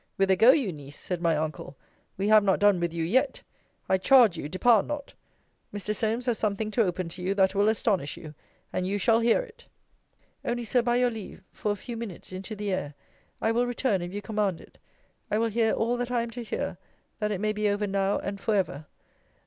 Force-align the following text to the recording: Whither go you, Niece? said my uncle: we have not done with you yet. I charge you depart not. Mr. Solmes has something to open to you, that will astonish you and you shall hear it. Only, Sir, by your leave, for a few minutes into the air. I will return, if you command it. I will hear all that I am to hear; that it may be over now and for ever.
Whither 0.15 0.35
go 0.35 0.49
you, 0.49 0.73
Niece? 0.73 0.97
said 0.99 1.21
my 1.21 1.37
uncle: 1.37 1.77
we 2.17 2.27
have 2.27 2.43
not 2.43 2.57
done 2.57 2.79
with 2.79 2.91
you 2.91 3.03
yet. 3.03 3.43
I 3.87 3.99
charge 3.99 4.35
you 4.35 4.49
depart 4.49 4.87
not. 4.87 5.13
Mr. 5.71 5.95
Solmes 5.95 6.25
has 6.25 6.39
something 6.39 6.71
to 6.71 6.81
open 6.83 7.07
to 7.09 7.21
you, 7.21 7.35
that 7.35 7.53
will 7.53 7.69
astonish 7.69 8.17
you 8.17 8.33
and 8.73 8.87
you 8.87 8.97
shall 8.97 9.19
hear 9.19 9.41
it. 9.41 9.67
Only, 10.43 10.63
Sir, 10.65 10.81
by 10.81 10.95
your 10.95 11.11
leave, 11.11 11.43
for 11.51 11.71
a 11.71 11.75
few 11.75 11.95
minutes 11.95 12.31
into 12.33 12.55
the 12.55 12.71
air. 12.73 12.95
I 13.41 13.51
will 13.51 13.67
return, 13.67 14.01
if 14.01 14.11
you 14.11 14.23
command 14.23 14.59
it. 14.59 14.79
I 15.29 15.37
will 15.37 15.49
hear 15.49 15.71
all 15.71 15.97
that 15.97 16.09
I 16.09 16.23
am 16.23 16.31
to 16.31 16.41
hear; 16.41 16.79
that 17.19 17.29
it 17.31 17.39
may 17.39 17.53
be 17.53 17.69
over 17.69 17.85
now 17.85 18.17
and 18.17 18.39
for 18.39 18.55
ever. 18.55 18.87